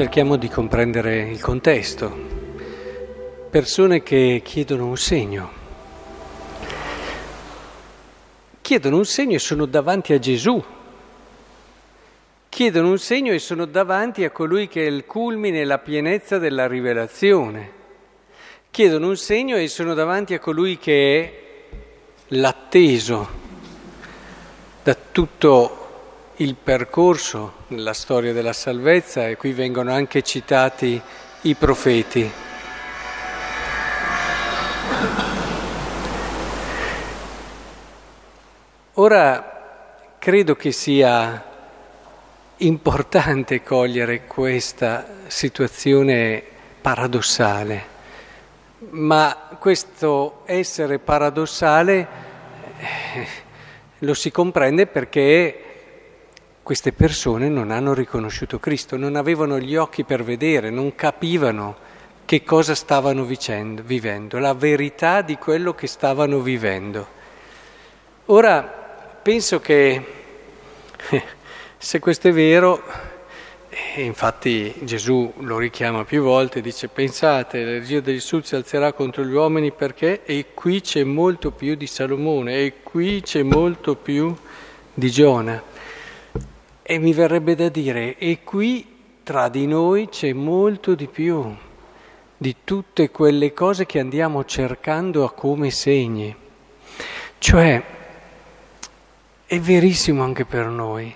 [0.00, 2.10] cerchiamo di comprendere il contesto.
[3.50, 5.50] Persone che chiedono un segno.
[8.62, 10.64] Chiedono un segno e sono davanti a Gesù.
[12.48, 16.38] Chiedono un segno e sono davanti a colui che è il culmine e la pienezza
[16.38, 17.70] della rivelazione.
[18.70, 21.32] Chiedono un segno e sono davanti a colui che è
[22.28, 23.28] l'atteso
[24.82, 25.79] da tutto
[26.40, 31.00] il percorso nella storia della salvezza e qui vengono anche citati
[31.42, 32.30] i profeti.
[38.94, 41.44] Ora credo che sia
[42.58, 46.42] importante cogliere questa situazione
[46.80, 47.84] paradossale,
[48.90, 52.08] ma questo essere paradossale
[52.78, 53.26] eh,
[53.98, 55.69] lo si comprende perché
[56.70, 61.74] queste persone non hanno riconosciuto Cristo, non avevano gli occhi per vedere, non capivano
[62.24, 67.08] che cosa stavano vicendo, vivendo, la verità di quello che stavano vivendo.
[68.26, 70.04] Ora penso che
[71.76, 72.80] se questo è vero,
[73.96, 78.92] e infatti Gesù lo richiama più volte, dice pensate, la regia degli Sud si alzerà
[78.92, 83.96] contro gli uomini perché e qui c'è molto più di Salomone e qui c'è molto
[83.96, 84.32] più
[84.94, 85.69] di Giona.
[86.90, 88.84] E mi verrebbe da dire, e qui
[89.22, 91.54] tra di noi c'è molto di più
[92.36, 96.34] di tutte quelle cose che andiamo cercando a come segni.
[97.38, 97.82] Cioè,
[99.46, 101.14] è verissimo anche per noi.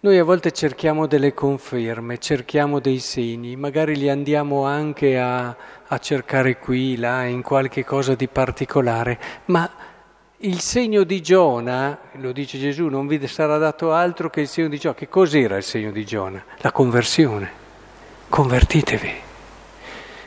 [0.00, 5.56] Noi a volte cerchiamo delle conferme, cerchiamo dei segni, magari li andiamo anche a,
[5.86, 9.70] a cercare qui, là, in qualche cosa di particolare, ma
[10.42, 14.68] il segno di Giona, lo dice Gesù, non vi sarà dato altro che il segno
[14.68, 14.94] di Giona.
[14.94, 16.44] Che cos'era il segno di Giona?
[16.58, 17.50] La conversione.
[18.28, 19.26] Convertitevi.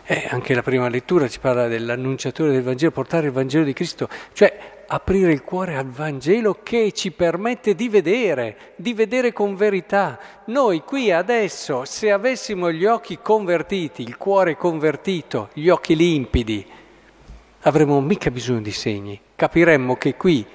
[0.03, 4.09] Eh, anche la prima lettura ci parla dell'annunciatore del Vangelo, portare il Vangelo di Cristo,
[4.33, 10.19] cioè aprire il cuore al Vangelo che ci permette di vedere, di vedere con verità.
[10.47, 16.67] Noi qui adesso, se avessimo gli occhi convertiti, il cuore convertito, gli occhi limpidi,
[17.61, 20.45] avremmo mica bisogno di segni capiremmo che qui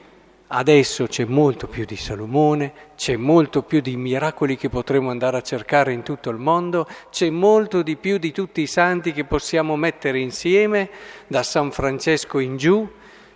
[0.49, 5.43] adesso c'è molto più di Salomone, c'è molto più di miracoli che potremo andare a
[5.43, 9.77] cercare in tutto il mondo, c'è molto di più di tutti i santi che possiamo
[9.77, 10.89] mettere insieme,
[11.27, 12.89] da San Francesco in giù,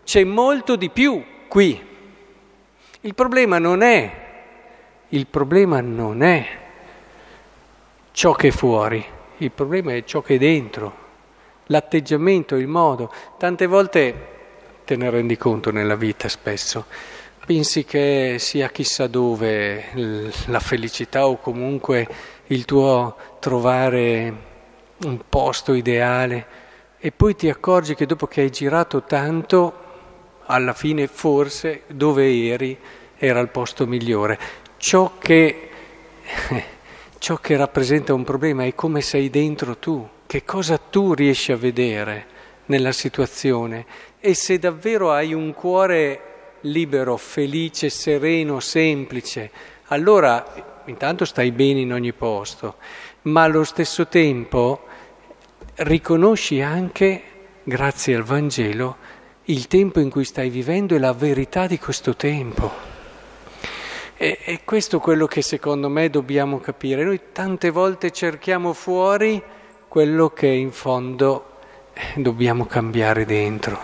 [0.05, 1.89] c'è molto di più qui.
[3.03, 4.29] Il problema non è,
[5.09, 6.47] il problema non è
[8.13, 9.05] ciò che è fuori,
[9.39, 11.09] il problema è ciò che è dentro,
[11.71, 13.13] l'atteggiamento, il modo.
[13.39, 14.29] Tante volte
[14.85, 16.85] te ne rendi conto nella vita spesso.
[17.45, 22.07] Pensi che sia chissà dove la felicità o comunque
[22.49, 24.49] il tuo trovare
[25.03, 26.59] un posto ideale
[26.99, 29.89] e poi ti accorgi che dopo che hai girato tanto,
[30.47, 32.77] alla fine forse dove eri
[33.17, 34.39] era il posto migliore.
[34.77, 35.69] Ciò che,
[37.21, 41.57] ciò che rappresenta un problema è come sei dentro tu, che cosa tu riesci a
[41.57, 42.27] vedere
[42.67, 43.85] nella situazione
[44.19, 46.23] e se davvero hai un cuore
[46.63, 49.51] libero, felice, sereno, semplice,
[49.89, 52.77] allora intanto stai bene in ogni posto,
[53.23, 54.87] ma allo stesso tempo
[55.75, 57.23] riconosci anche,
[57.65, 58.97] grazie al Vangelo,
[59.45, 62.90] il tempo in cui stai vivendo e la verità di questo tempo.
[64.23, 67.05] E, e questo è quello che secondo me dobbiamo capire.
[67.05, 69.43] Noi tante volte cerchiamo fuori
[69.89, 71.57] quello che in fondo
[72.17, 73.81] dobbiamo cambiare dentro.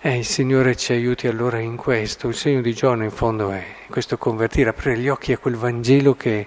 [0.00, 2.28] E il Signore ci aiuti allora in questo.
[2.28, 6.14] Il segno di Giorno in fondo è questo convertire, aprire gli occhi a quel Vangelo
[6.14, 6.46] che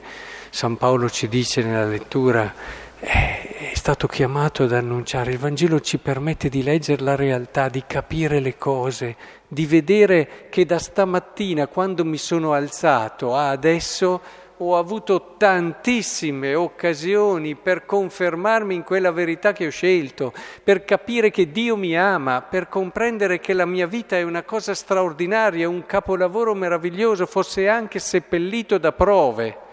[0.49, 2.53] San Paolo ci dice nella lettura.
[2.97, 3.44] È
[3.85, 5.29] stato chiamato ad annunciare.
[5.29, 9.15] Il Vangelo ci permette di leggere la realtà, di capire le cose,
[9.47, 14.21] di vedere che da stamattina, quando mi sono alzato, a adesso
[14.57, 20.33] ho avuto tantissime occasioni per confermarmi in quella verità che ho scelto,
[20.63, 24.73] per capire che Dio mi ama, per comprendere che la mia vita è una cosa
[24.73, 29.64] straordinaria, un capolavoro meraviglioso, fosse anche seppellito da prove.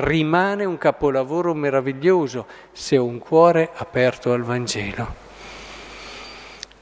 [0.00, 5.26] Rimane un capolavoro meraviglioso se ho un cuore aperto al Vangelo.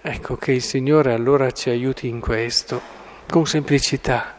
[0.00, 2.80] Ecco che il Signore allora ci aiuti in questo,
[3.28, 4.36] con semplicità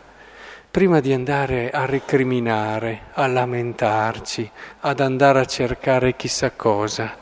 [0.78, 4.48] prima di andare a recriminare, a lamentarci,
[4.82, 7.16] ad andare a cercare chissà cosa,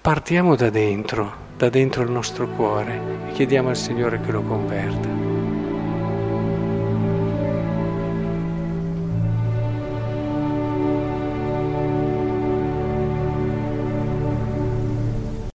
[0.00, 5.15] partiamo da dentro, da dentro il nostro cuore e chiediamo al Signore che lo converta.